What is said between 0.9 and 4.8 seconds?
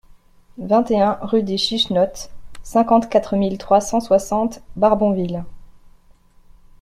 un rue des Chichenottes, cinquante-quatre mille trois cent soixante